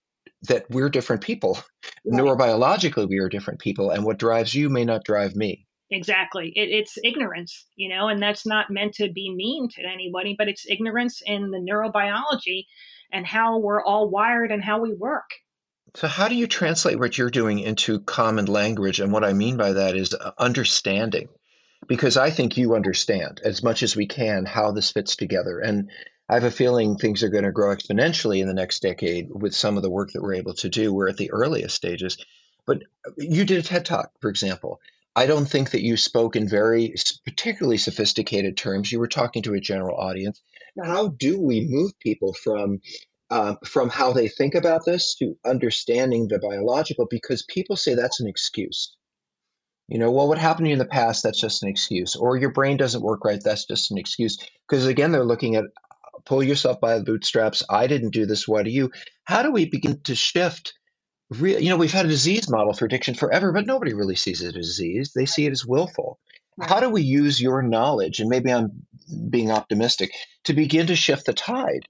[0.50, 1.58] that we're different people.
[2.06, 2.20] Right.
[2.20, 5.66] Neurobiologically, we are different people, and what drives you may not drive me.
[5.90, 6.52] Exactly.
[6.54, 10.50] It, it's ignorance, you know, and that's not meant to be mean to anybody, but
[10.50, 12.66] it's ignorance in the neurobiology
[13.14, 15.30] and how we're all wired and how we work.
[15.96, 19.00] So, how do you translate what you're doing into common language?
[19.00, 21.30] And what I mean by that is uh, understanding,
[21.88, 25.60] because I think you understand as much as we can how this fits together.
[25.60, 25.92] And
[26.28, 29.54] I have a feeling things are going to grow exponentially in the next decade with
[29.54, 30.92] some of the work that we're able to do.
[30.92, 32.18] We're at the earliest stages.
[32.66, 34.80] But uh, you did a TED Talk, for example.
[35.16, 38.92] I don't think that you spoke in very particularly sophisticated terms.
[38.92, 40.42] You were talking to a general audience.
[40.84, 42.82] How do we move people from
[43.30, 48.20] uh, from how they think about this to understanding the biological because people say that's
[48.20, 48.96] an excuse.
[49.88, 52.16] You know, well, what happened to you in the past, that's just an excuse.
[52.16, 54.38] Or your brain doesn't work right, that's just an excuse.
[54.68, 55.66] Because again, they're looking at
[56.26, 57.64] pull yourself by the bootstraps.
[57.70, 58.48] I didn't do this.
[58.48, 58.92] Why do you?
[59.24, 60.74] How do we begin to shift?
[61.30, 64.42] Real, you know, we've had a disease model for addiction forever, but nobody really sees
[64.42, 65.12] it as a disease.
[65.16, 66.20] They see it as willful.
[66.62, 68.86] How do we use your knowledge, and maybe I'm
[69.30, 70.12] being optimistic,
[70.46, 71.88] to begin to shift the tide?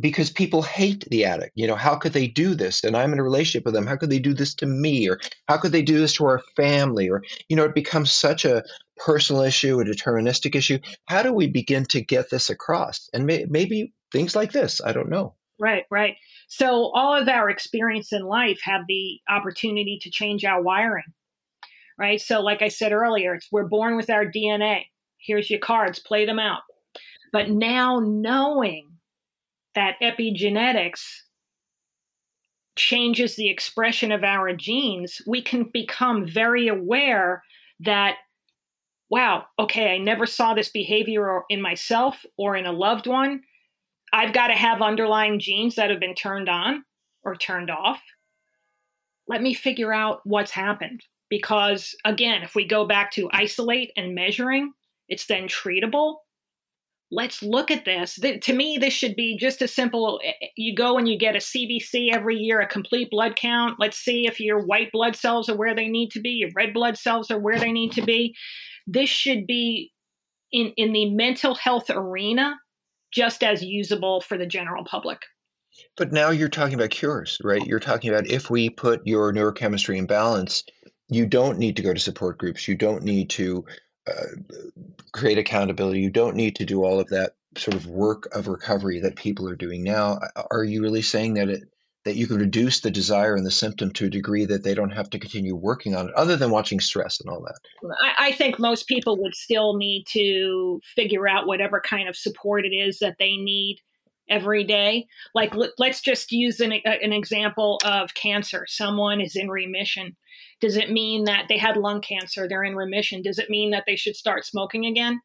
[0.00, 1.52] Because people hate the addict.
[1.54, 2.82] You know, how could they do this?
[2.82, 3.86] And I'm in a relationship with them.
[3.86, 5.08] How could they do this to me?
[5.08, 7.08] Or how could they do this to our family?
[7.08, 8.64] Or, you know, it becomes such a
[8.96, 10.78] personal issue, a deterministic issue.
[11.06, 13.08] How do we begin to get this across?
[13.12, 14.80] And may, maybe things like this.
[14.84, 15.34] I don't know.
[15.58, 16.16] Right, right.
[16.48, 21.04] So all of our experience in life have the opportunity to change our wiring.
[21.98, 22.18] Right.
[22.18, 24.84] So, like I said earlier, it's we're born with our DNA.
[25.18, 26.62] Here's your cards, play them out.
[27.30, 28.89] But now knowing
[29.74, 31.02] that epigenetics
[32.76, 37.42] changes the expression of our genes, we can become very aware
[37.80, 38.16] that,
[39.10, 43.42] wow, okay, I never saw this behavior in myself or in a loved one.
[44.12, 46.84] I've got to have underlying genes that have been turned on
[47.22, 48.00] or turned off.
[49.28, 51.02] Let me figure out what's happened.
[51.28, 54.72] Because again, if we go back to isolate and measuring,
[55.08, 56.16] it's then treatable
[57.10, 58.18] let's look at this.
[58.42, 61.34] To me, this should be just a simple eh, eh, you go and you get
[61.34, 63.76] a CBC every year, a complete blood count.
[63.78, 66.72] Let's see if your white blood cells are where they need to be, your red
[66.72, 68.34] blood cells are where they need to be.
[68.86, 69.92] This should be
[70.52, 72.56] in, in the mental health arena
[73.12, 75.22] just as usable for the general public.
[75.96, 77.64] But now you're talking about cures, right?
[77.64, 80.64] You're talking about if we put your neurochemistry in balance,
[81.08, 82.68] you don't need to go to support groups.
[82.68, 83.64] You don't need to
[84.08, 84.56] Uh,
[85.12, 86.00] create accountability.
[86.00, 89.48] You don't need to do all of that sort of work of recovery that people
[89.48, 90.20] are doing now.
[90.50, 91.64] Are you really saying that it
[92.04, 94.90] that you can reduce the desire and the symptom to a degree that they don't
[94.90, 97.58] have to continue working on it, other than watching stress and all that?
[98.02, 102.64] I, I think most people would still need to figure out whatever kind of support
[102.64, 103.80] it is that they need
[104.30, 105.06] every day.
[105.34, 108.64] Like, let, us just use an, uh, an example of cancer.
[108.66, 110.16] Someone is in remission.
[110.60, 112.46] Does it mean that they had lung cancer?
[112.48, 113.22] They're in remission.
[113.22, 115.20] Does it mean that they should start smoking again?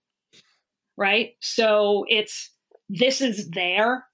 [0.97, 1.31] Right.
[1.41, 2.51] So it's
[2.89, 4.05] this is there.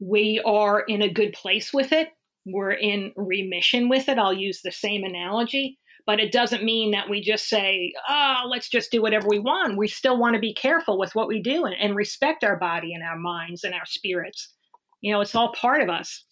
[0.00, 2.08] We are in a good place with it.
[2.46, 4.18] We're in remission with it.
[4.18, 8.68] I'll use the same analogy but it doesn't mean that we just say, oh, let's
[8.68, 9.78] just do whatever we want.
[9.78, 12.92] We still want to be careful with what we do and, and respect our body
[12.92, 14.52] and our minds and our spirits.
[15.00, 16.24] You know, it's all part of us.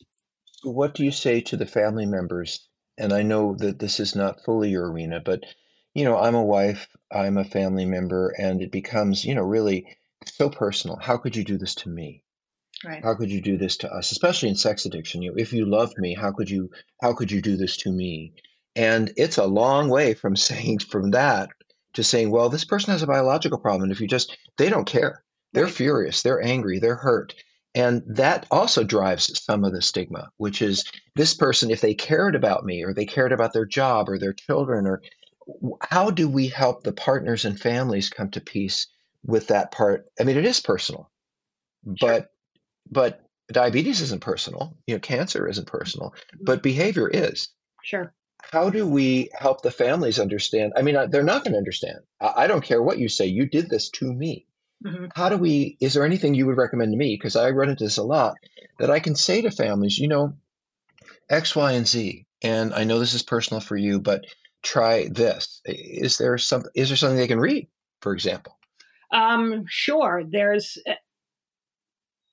[0.63, 2.69] What do you say to the family members?
[2.99, 5.45] And I know that this is not fully your arena, but
[5.95, 9.97] you know, I'm a wife, I'm a family member, and it becomes, you know, really
[10.27, 10.97] so personal.
[10.97, 12.23] How could you do this to me?
[12.85, 13.03] Right.
[13.03, 15.23] How could you do this to us, especially in sex addiction?
[15.23, 17.93] You know, if you loved me, how could you how could you do this to
[17.93, 18.33] me?
[18.75, 21.51] And it's a long way from saying from that
[21.95, 23.85] to saying, well, this person has a biological problem.
[23.85, 25.23] And if you just, they don't care.
[25.53, 25.73] They're right.
[25.73, 27.35] furious, they're angry, they're hurt.
[27.75, 32.35] And that also drives some of the stigma, which is this person, if they cared
[32.35, 35.03] about me or they cared about their job or their children, or
[35.81, 38.89] how do we help the partners and families come to peace
[39.25, 40.07] with that part?
[40.21, 41.11] I mean, it is personal,
[41.97, 41.97] sure.
[42.01, 42.29] but
[42.91, 44.77] but diabetes isn't personal.
[44.87, 47.49] You know, cancer isn't personal, but behavior is.
[47.83, 48.13] Sure
[48.51, 50.73] how do we help the families understand?
[50.77, 51.99] I mean, they're not going to understand.
[52.21, 53.27] I don't care what you say.
[53.27, 54.47] You did this to me.
[54.85, 55.07] Mm-hmm.
[55.15, 55.77] How do we?
[55.81, 57.17] Is there anything you would recommend to me?
[57.17, 58.37] Because I run into this a lot
[58.79, 60.35] that I can say to families, you know,
[61.29, 62.27] X, Y, and Z.
[62.43, 64.27] And I know this is personal for you, but
[64.63, 65.61] try this.
[65.65, 66.65] Is there some?
[66.75, 67.69] Is there something they can read,
[68.01, 68.59] for example?
[69.13, 70.23] Um, sure.
[70.29, 70.79] There's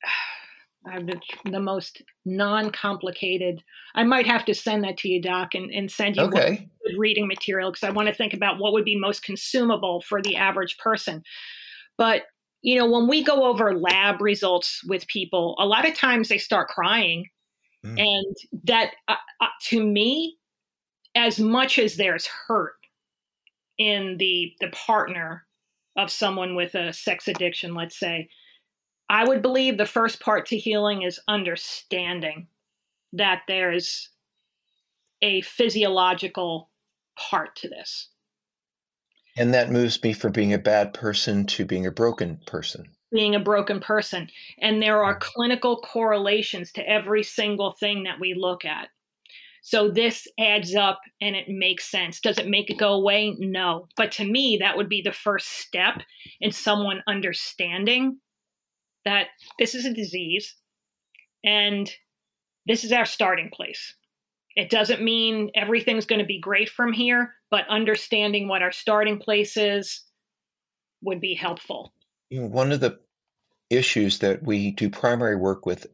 [0.85, 3.63] the, the most non-complicated.
[3.95, 6.67] I might have to send that to you, Doc, and, and send you okay.
[6.97, 10.37] reading material because I want to think about what would be most consumable for the
[10.37, 11.23] average person.
[11.97, 12.23] But
[12.61, 16.37] you know, when we go over lab results with people, a lot of times they
[16.37, 17.25] start crying,
[17.85, 17.99] mm.
[17.99, 20.37] and that uh, uh, to me,
[21.15, 22.75] as much as there's hurt
[23.77, 25.45] in the the partner
[25.97, 28.29] of someone with a sex addiction, let's say
[29.09, 32.47] I would believe the first part to healing is understanding
[33.13, 34.09] that there's
[35.21, 36.69] a physiological
[37.17, 38.09] part to this.
[39.39, 42.89] And that moves me from being a bad person to being a broken person.
[43.09, 44.29] Being a broken person.
[44.61, 45.21] And there are mm.
[45.21, 48.89] clinical correlations to every single thing that we look at.
[49.61, 52.19] So this adds up and it makes sense.
[52.19, 53.35] Does it make it go away?
[53.39, 53.87] No.
[53.95, 56.01] But to me, that would be the first step
[56.41, 58.17] in someone understanding
[59.05, 60.55] that this is a disease
[61.45, 61.89] and
[62.65, 63.95] this is our starting place.
[64.59, 69.17] It doesn't mean everything's going to be great from here, but understanding what our starting
[69.17, 70.01] place is
[71.01, 71.93] would be helpful.
[72.29, 72.99] You know, one of the
[73.69, 75.87] issues that we do primary work with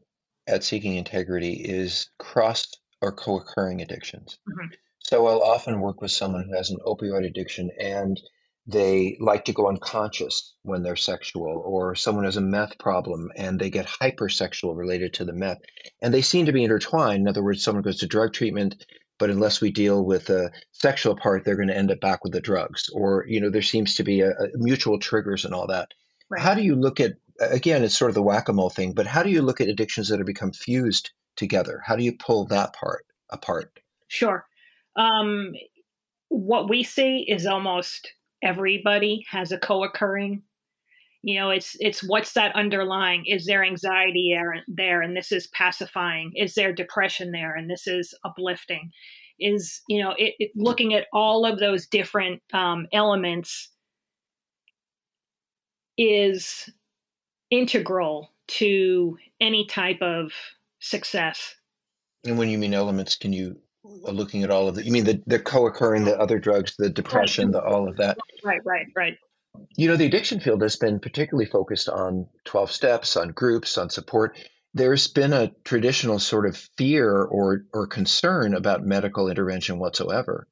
[0.48, 2.66] at Seeking Integrity is cross
[3.00, 4.36] or co occurring addictions.
[4.48, 4.74] Mm-hmm.
[4.98, 8.20] So I'll often work with someone who has an opioid addiction and
[8.66, 13.60] they like to go unconscious when they're sexual, or someone has a meth problem and
[13.60, 15.58] they get hypersexual related to the meth.
[16.02, 17.22] And they seem to be intertwined.
[17.22, 18.84] In other words, someone goes to drug treatment,
[19.18, 22.32] but unless we deal with the sexual part, they're going to end up back with
[22.32, 22.88] the drugs.
[22.92, 25.92] Or, you know, there seems to be a, a mutual triggers and all that.
[26.28, 26.42] Right.
[26.42, 29.06] How do you look at, again, it's sort of the whack a mole thing, but
[29.06, 31.80] how do you look at addictions that have become fused together?
[31.84, 33.70] How do you pull that part apart?
[34.08, 34.44] Sure.
[34.96, 35.52] Um,
[36.28, 40.42] what we see is almost everybody has a co-occurring.
[41.22, 43.24] You know it's it's what's that underlying?
[43.26, 44.36] Is there anxiety
[44.68, 46.32] there, and this is pacifying?
[46.36, 48.90] Is there depression there and this is uplifting?
[49.40, 53.70] Is you know it, it looking at all of those different um, elements
[55.98, 56.70] is
[57.50, 60.32] integral to any type of
[60.78, 61.54] success.
[62.24, 63.56] And when you mean elements can you
[64.02, 67.50] looking at all of the you mean the, the co-occurring the other drugs the depression
[67.50, 68.18] the all of that?
[68.44, 69.16] Right right right.
[69.76, 73.90] You know the addiction field has been particularly focused on 12 steps on groups on
[73.90, 74.38] support.
[74.74, 80.46] There's been a traditional sort of fear or or concern about medical intervention whatsoever.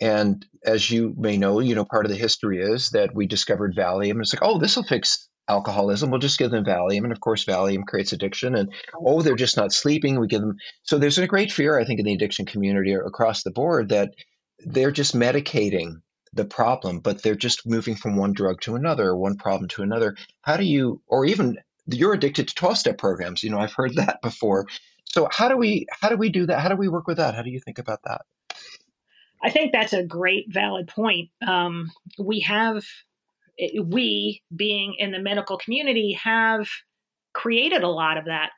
[0.00, 3.74] And as you may know you know part of the history is that we discovered
[3.74, 4.12] valium.
[4.12, 7.04] And it's like oh this will fix alcoholism, we'll just give them Valium.
[7.04, 8.54] And of course, Valium creates addiction.
[8.54, 10.18] And oh, they're just not sleeping.
[10.18, 10.56] We give them.
[10.82, 14.14] So there's a great fear, I think, in the addiction community across the board that
[14.58, 19.36] they're just medicating the problem, but they're just moving from one drug to another, one
[19.36, 20.16] problem to another.
[20.40, 23.42] How do you, or even you're addicted to 12 step programs.
[23.42, 24.66] You know, I've heard that before.
[25.04, 26.60] So how do we, how do we do that?
[26.60, 27.34] How do we work with that?
[27.34, 28.22] How do you think about that?
[29.42, 31.30] I think that's a great valid point.
[31.46, 32.84] Um, we have
[33.84, 36.68] we being in the medical community have
[37.32, 38.50] created a lot of that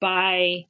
[0.00, 0.64] by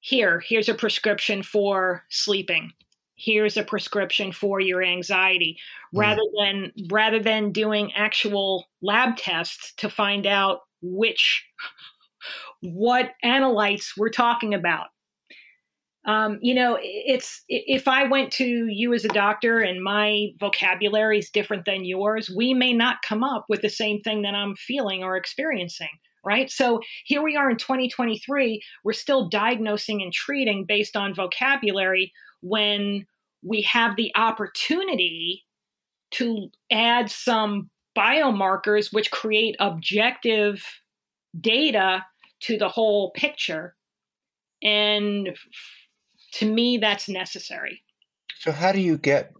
[0.00, 2.70] here, here's a prescription for sleeping.
[3.16, 5.56] Here's a prescription for your anxiety
[5.94, 5.98] mm.
[5.98, 11.46] rather than rather than doing actual lab tests to find out which
[12.60, 14.88] what analytes we're talking about.
[16.06, 21.18] Um, you know, it's if I went to you as a doctor and my vocabulary
[21.18, 24.54] is different than yours, we may not come up with the same thing that I'm
[24.56, 25.88] feeling or experiencing
[26.26, 26.50] right?
[26.50, 33.06] So here we are in 2023, we're still diagnosing and treating based on vocabulary when
[33.42, 35.44] we have the opportunity
[36.12, 40.64] to add some biomarkers which create objective
[41.40, 42.04] data
[42.40, 43.74] to the whole picture.
[44.62, 45.36] And
[46.34, 47.82] to me, that's necessary.
[48.40, 49.32] So, how do you get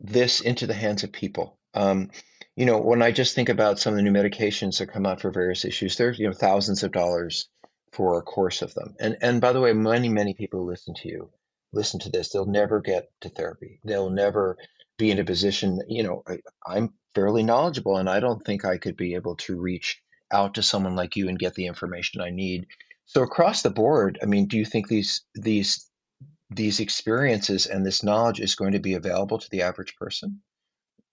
[0.00, 1.58] this into the hands of people?
[1.74, 2.10] Um,
[2.56, 5.20] you know, when I just think about some of the new medications that come out
[5.20, 7.48] for various issues, there's you know thousands of dollars
[7.92, 8.94] for a course of them.
[9.00, 11.30] And and by the way, many many people who listen to you
[11.74, 12.30] listen to this.
[12.30, 13.80] They'll never get to therapy.
[13.84, 14.56] They'll never
[14.96, 15.80] be in a position.
[15.88, 19.60] You know, I, I'm fairly knowledgeable, and I don't think I could be able to
[19.60, 20.00] reach
[20.30, 22.66] out to someone like you and get the information I need.
[23.06, 25.90] So across the board, I mean, do you think these these
[26.54, 30.40] these experiences and this knowledge is going to be available to the average person?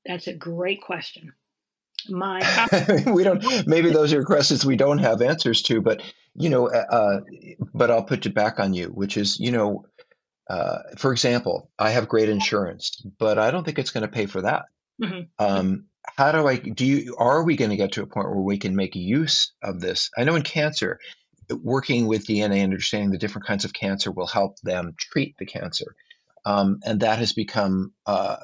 [0.05, 1.33] That's a great question.
[2.09, 2.39] My
[3.13, 3.67] we don't.
[3.67, 6.01] Maybe those are questions we don't have answers to, but
[6.33, 7.19] you know, uh, uh,
[7.73, 9.85] but I'll put it back on you, which is, you know,
[10.49, 14.25] uh, for example, I have great insurance, but I don't think it's going to pay
[14.25, 14.65] for that.
[15.01, 15.21] Mm-hmm.
[15.37, 15.85] Um,
[16.17, 16.57] how do I?
[16.57, 17.15] Do you?
[17.17, 20.09] Are we going to get to a point where we can make use of this?
[20.17, 20.99] I know in cancer,
[21.49, 25.45] working with DNA and understanding the different kinds of cancer will help them treat the
[25.45, 25.95] cancer.
[26.45, 28.37] Um, and that has become, uh,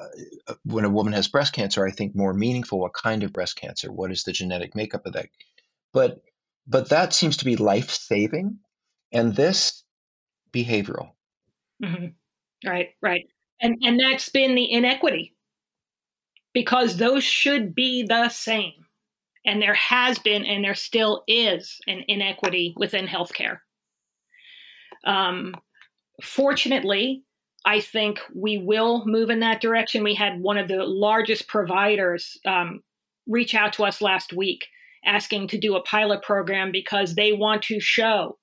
[0.64, 2.78] when a woman has breast cancer, I think more meaningful.
[2.78, 3.90] What kind of breast cancer?
[3.90, 5.28] What is the genetic makeup of that?
[5.92, 6.20] But,
[6.66, 8.58] but that seems to be life saving,
[9.10, 9.82] and this
[10.52, 11.10] behavioral.
[11.82, 12.06] Mm-hmm.
[12.68, 13.24] Right, right,
[13.60, 15.36] and and that's been the inequity,
[16.52, 18.84] because those should be the same,
[19.48, 23.60] and there has been, and there still is, an inequity within healthcare.
[25.06, 25.54] Um,
[26.22, 27.22] fortunately,
[27.64, 30.04] I think we will move in that direction.
[30.04, 32.82] We had one of the largest providers um,
[33.26, 34.66] reach out to us last week
[35.06, 38.36] asking to do a pilot program because they want to show.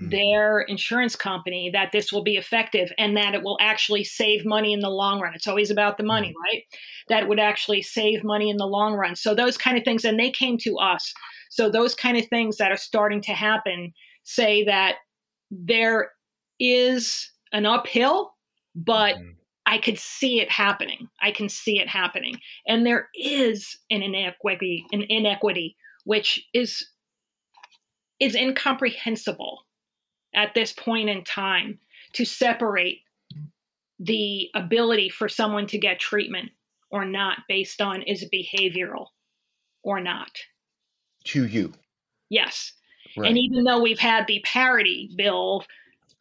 [0.00, 4.72] Their insurance company that this will be effective and that it will actually save money
[4.72, 5.34] in the long run.
[5.34, 6.42] It's always about the money, mm.
[6.44, 6.62] right?
[7.08, 9.14] That would actually save money in the long run.
[9.14, 11.12] So, those kind of things, and they came to us.
[11.50, 13.92] So, those kind of things that are starting to happen
[14.24, 14.96] say that
[15.50, 16.10] there
[16.58, 18.34] is an uphill
[18.74, 19.30] but mm-hmm.
[19.66, 21.08] I could see it happening.
[21.22, 22.38] I can see it happening.
[22.66, 26.86] And there is an inequity, an inequity which is
[28.20, 29.62] is incomprehensible
[30.34, 31.78] at this point in time
[32.12, 33.00] to separate
[33.98, 36.50] the ability for someone to get treatment
[36.90, 39.06] or not based on is it behavioral
[39.82, 40.30] or not.
[41.24, 41.72] To you.
[42.28, 42.72] Yes.
[43.16, 43.28] Right.
[43.28, 45.64] And even though we've had the parity bill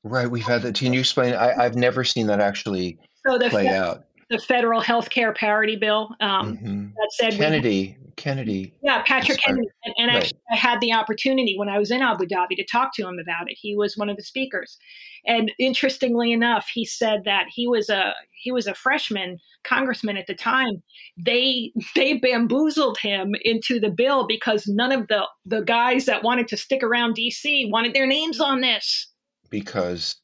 [0.03, 0.75] Right, we've had that.
[0.75, 1.33] Can you explain?
[1.33, 4.05] I, I've never seen that actually so the play out.
[4.33, 6.85] The federal health care parity bill um, mm-hmm.
[6.95, 8.73] that said Kennedy, we, Kennedy.
[8.81, 9.67] Yeah, Patrick Kennedy.
[9.83, 10.23] And, and right.
[10.23, 13.19] actually, I had the opportunity when I was in Abu Dhabi to talk to him
[13.19, 13.57] about it.
[13.61, 14.79] He was one of the speakers,
[15.27, 20.25] and interestingly enough, he said that he was a he was a freshman congressman at
[20.25, 20.81] the time.
[21.15, 26.47] They they bamboozled him into the bill because none of the the guys that wanted
[26.47, 27.69] to stick around D.C.
[27.71, 29.09] wanted their names on this
[29.51, 30.15] because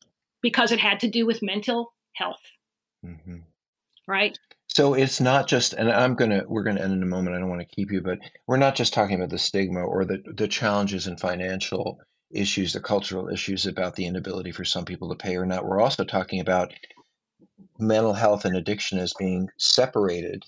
[0.42, 2.42] because it had to do with mental health
[3.06, 3.38] mm-hmm.
[4.10, 4.38] Right?
[4.68, 7.50] So it's not just and i'm gonna we're gonna end in a moment i don't
[7.50, 10.48] want to keep you but we're not just talking about the stigma or the the
[10.48, 12.00] challenges and financial
[12.32, 15.66] issues the cultural issues about the inability for some people to pay or not.
[15.66, 16.72] We're also talking about
[17.80, 20.44] mental health and addiction as being separated.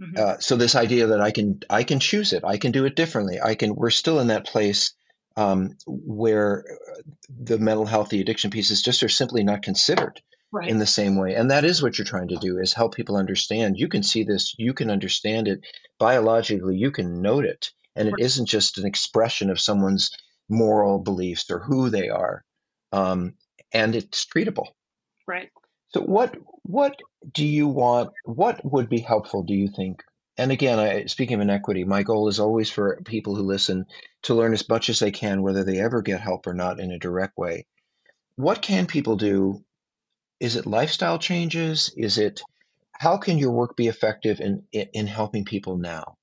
[0.00, 0.16] Mm-hmm.
[0.18, 2.96] uh, so this idea that i can i can choose it i can do it
[2.96, 4.94] differently i can we're still in that place
[5.36, 6.64] um, where
[7.28, 10.20] the mental health, the addiction pieces just are simply not considered
[10.52, 10.68] right.
[10.68, 11.34] in the same way.
[11.34, 13.78] And that is what you're trying to do is help people understand.
[13.78, 15.60] You can see this, you can understand it
[15.98, 17.70] biologically, you can note it.
[17.96, 20.10] And it not just an expression of someone's
[20.48, 22.44] moral beliefs or who they are.
[22.92, 23.34] Um,
[23.72, 24.68] and it's treatable.
[25.26, 25.50] Right.
[25.88, 26.96] So what what
[27.32, 28.10] do you want?
[28.24, 29.42] What would be helpful?
[29.42, 30.02] Do you think
[30.38, 33.86] and again, I, speaking of inequity, my goal is always for people who listen
[34.22, 36.90] to learn as much as they can, whether they ever get help or not in
[36.90, 37.66] a direct way.
[38.36, 39.62] What can people do?
[40.42, 41.94] Is it lifestyle changes?
[41.96, 42.42] Is it
[42.94, 46.16] how can your work be effective in in helping people now?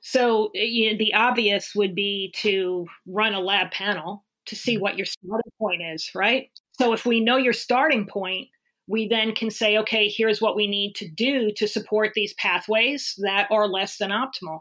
[0.00, 4.82] So you know, the obvious would be to run a lab panel to see mm-hmm.
[4.82, 6.50] what your starting point is, right?
[6.78, 8.46] So if we know your starting point,
[8.86, 13.14] we then can say, okay, here's what we need to do to support these pathways
[13.18, 14.60] that are less than optimal.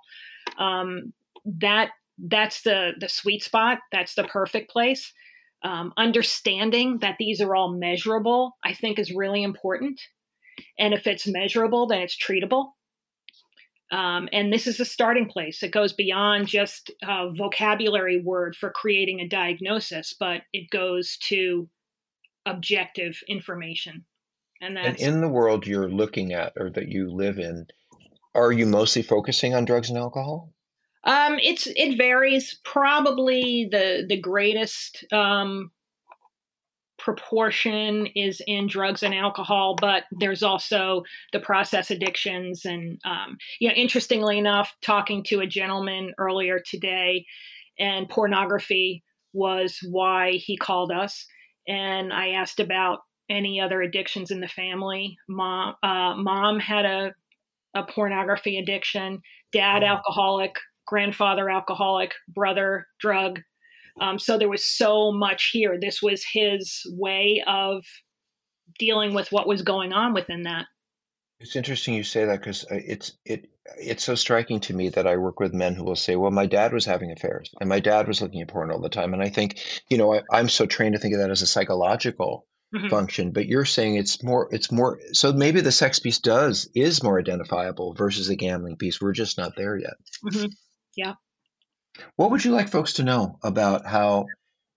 [0.58, 1.14] Um,
[1.46, 3.78] that that's the the sweet spot.
[3.92, 5.14] That's the perfect place.
[5.64, 10.00] Um, understanding that these are all measurable, I think, is really important.
[10.78, 12.70] And if it's measurable, then it's treatable.
[13.92, 15.64] Um, and this is a starting place.
[15.64, 21.70] It goes beyond just a vocabulary word for creating a diagnosis, but it goes to
[22.46, 24.06] objective information.
[24.62, 27.68] And, that's, and in the world you're looking at or that you live in,
[28.36, 30.52] are you mostly focusing on drugs and alcohol?
[31.04, 32.60] Um, it's it varies.
[32.64, 35.72] Probably the the greatest um,
[36.98, 42.66] proportion is in drugs and alcohol, but there's also the process addictions.
[42.66, 47.26] And, um, you know, interestingly enough, talking to a gentleman earlier today,
[47.80, 51.26] and pornography was why he called us.
[51.68, 55.18] And I asked about any other addictions in the family.
[55.30, 57.14] Mom, uh, mom had a,
[57.76, 59.22] a pornography addiction,
[59.54, 60.56] dad, alcoholic,
[60.88, 63.42] grandfather, alcoholic, brother, drug
[64.00, 65.78] um, so there was so much here.
[65.80, 67.84] This was his way of
[68.80, 70.66] dealing with what was going on within that.
[71.40, 75.06] It's interesting you say that because uh, it's it it's so striking to me that
[75.06, 77.80] I work with men who will say, "Well, my dad was having affairs, and my
[77.80, 80.50] dad was looking at porn all the time." And I think, you know, I, am
[80.50, 82.88] so trained to think of that as a psychological mm-hmm.
[82.88, 87.04] function, but you're saying it's more it's more so maybe the sex piece does is
[87.04, 89.00] more identifiable versus the gambling piece.
[89.00, 89.94] We're just not there yet.
[90.26, 90.48] Mm-hmm.
[90.98, 91.14] Yeah.
[92.18, 94.26] What would you like folks to know about how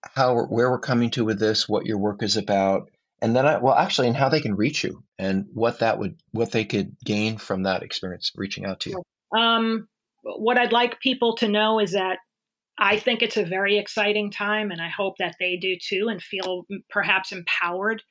[0.02, 2.90] how where we're coming to with this, what your work is about,
[3.20, 6.16] and then I, well, actually, and how they can reach you, and what that would
[6.30, 9.38] what they could gain from that experience reaching out to you.
[9.38, 9.88] Um,
[10.22, 12.18] what I'd like people to know is that
[12.78, 16.22] I think it's a very exciting time, and I hope that they do too, and
[16.22, 18.02] feel perhaps empowered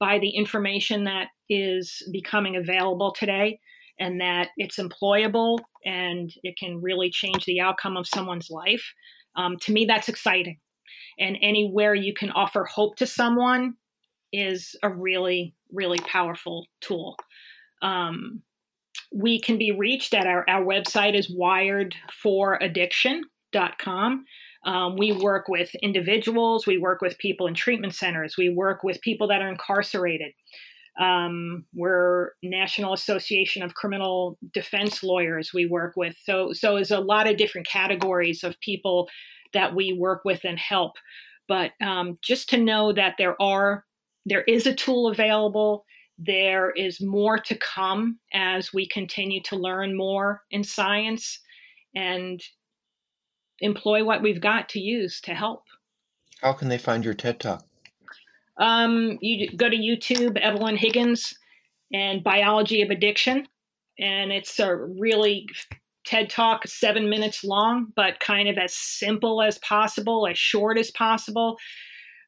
[0.00, 3.58] by the information that is becoming available today
[3.98, 8.94] and that it's employable and it can really change the outcome of someone's life.
[9.36, 10.58] Um, to me, that's exciting.
[11.18, 13.74] And anywhere you can offer hope to someone
[14.32, 17.16] is a really, really powerful tool.
[17.82, 18.42] Um,
[19.12, 24.24] we can be reached at our, our website is wiredforaddiction.com.
[24.64, 29.00] Um, we work with individuals, we work with people in treatment centers, we work with
[29.00, 30.32] people that are incarcerated.
[30.98, 35.52] Um, we're National Association of Criminal Defense Lawyers.
[35.54, 39.08] We work with so so is a lot of different categories of people
[39.52, 40.92] that we work with and help.
[41.46, 43.84] But um, just to know that there are
[44.26, 45.84] there is a tool available.
[46.18, 51.40] There is more to come as we continue to learn more in science
[51.94, 52.42] and
[53.60, 55.62] employ what we've got to use to help.
[56.42, 57.67] How can they find your TED Talk?
[58.58, 61.34] Um, you go to YouTube, Evelyn Higgins,
[61.92, 63.46] and Biology of Addiction,
[63.98, 65.46] and it's a really
[66.04, 70.90] TED Talk, seven minutes long, but kind of as simple as possible, as short as
[70.90, 71.56] possible.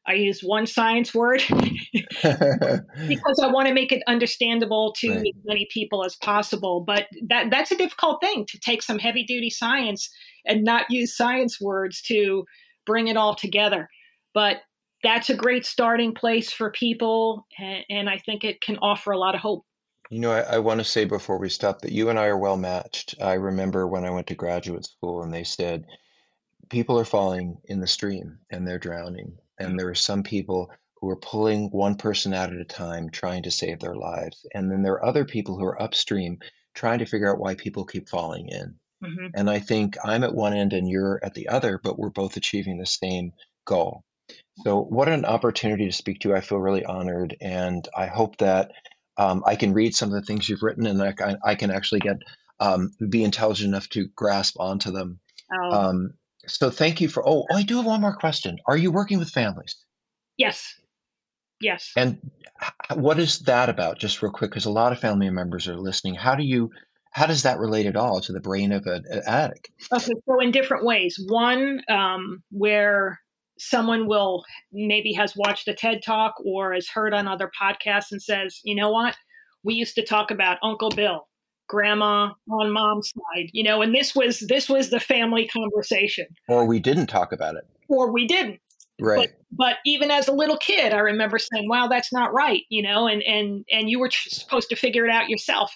[0.07, 1.43] I use one science word
[2.23, 5.19] because I want to make it understandable to right.
[5.19, 6.83] as many people as possible.
[6.85, 10.09] But that that's a difficult thing to take some heavy duty science
[10.45, 12.45] and not use science words to
[12.85, 13.89] bring it all together.
[14.33, 14.57] But
[15.03, 19.17] that's a great starting place for people, and, and I think it can offer a
[19.17, 19.65] lot of hope.
[20.09, 22.37] You know, I, I want to say before we stop that you and I are
[22.37, 23.15] well matched.
[23.21, 25.85] I remember when I went to graduate school and they said,
[26.69, 29.37] people are falling in the stream and they're drowning.
[29.57, 33.43] And there are some people who are pulling one person out at a time trying
[33.43, 34.45] to save their lives.
[34.53, 36.39] And then there are other people who are upstream
[36.73, 38.75] trying to figure out why people keep falling in.
[39.03, 39.27] Mm-hmm.
[39.33, 42.37] And I think I'm at one end and you're at the other, but we're both
[42.37, 43.33] achieving the same
[43.65, 44.03] goal.
[44.57, 46.35] So, what an opportunity to speak to you.
[46.35, 48.71] I feel really honored, and I hope that
[49.17, 51.71] um, I can read some of the things you've written, and I, can, I can
[51.71, 52.17] actually get
[52.59, 55.19] um, be intelligent enough to grasp onto them.
[55.53, 55.71] Oh.
[55.71, 56.13] Um,
[56.47, 57.27] so, thank you for.
[57.27, 58.57] Oh, I do have one more question.
[58.67, 59.75] Are you working with families?
[60.37, 60.75] Yes.
[61.59, 61.91] Yes.
[61.95, 62.19] And
[62.93, 63.99] what is that about?
[63.99, 66.15] Just real quick, because a lot of family members are listening.
[66.15, 66.71] How do you?
[67.11, 69.69] How does that relate at all to the brain of an addict?
[69.93, 71.19] Okay, so in different ways.
[71.27, 73.19] One, um, where
[73.61, 78.21] someone will maybe has watched a TED talk or has heard on other podcasts and
[78.21, 79.15] says, you know what?
[79.63, 81.27] We used to talk about Uncle Bill,
[81.69, 86.25] grandma on mom's side, you know, and this was this was the family conversation.
[86.47, 87.67] Or we didn't talk about it.
[87.87, 88.59] Or we didn't.
[88.99, 89.31] Right.
[89.51, 92.81] But, but even as a little kid, I remember saying, "Wow, that's not right," you
[92.81, 95.75] know, and and and you were supposed to figure it out yourself.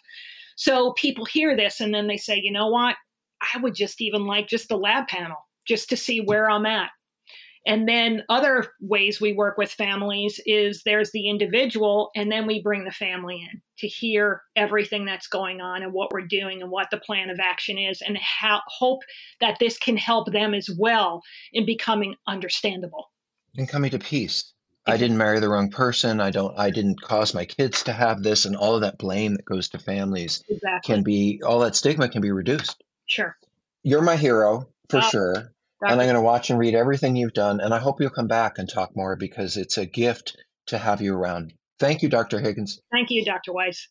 [0.55, 2.95] So people hear this and then they say, "You know what?
[3.53, 6.89] I would just even like just the lab panel just to see where I'm at.
[7.65, 12.61] And then other ways we work with families is there's the individual, and then we
[12.61, 16.71] bring the family in to hear everything that's going on and what we're doing and
[16.71, 19.01] what the plan of action is, and how, hope
[19.41, 21.21] that this can help them as well
[21.53, 23.09] in becoming understandable
[23.57, 24.51] and coming to peace.
[24.87, 26.21] I didn't marry the wrong person.
[26.21, 26.57] I don't.
[26.57, 29.69] I didn't cause my kids to have this, and all of that blame that goes
[29.69, 30.93] to families exactly.
[30.93, 32.83] can be all that stigma can be reduced.
[33.07, 33.35] Sure.
[33.81, 35.53] You're my hero for uh, sure.
[35.91, 37.59] And I'm going to watch and read everything you've done.
[37.59, 41.01] And I hope you'll come back and talk more because it's a gift to have
[41.01, 41.53] you around.
[41.79, 42.39] Thank you, Dr.
[42.39, 42.79] Higgins.
[42.91, 43.53] Thank you, Dr.
[43.53, 43.87] Weiss.